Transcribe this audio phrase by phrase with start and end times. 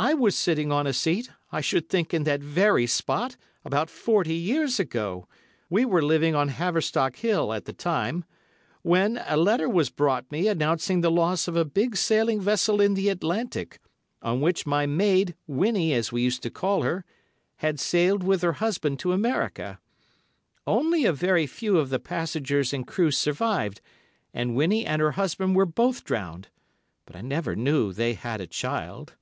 [0.00, 4.36] I was sitting on a seat, I should think in that very spot, about forty
[4.36, 6.74] years ago—we were living in D—— House, on
[7.12, 11.64] Haverstock Hill, at the time—when a letter was brought me announcing the loss of a
[11.64, 13.80] big sailing vessel in the Atlantic,
[14.22, 17.04] on which my maid, Winnie, as we used to call her,
[17.56, 19.80] had sailed with her husband to America.
[20.64, 23.80] Only a very few of the passengers and crew survived,
[24.32, 26.46] and Winnie and her husband were both drowned.
[27.04, 29.14] But I never knew they had a child."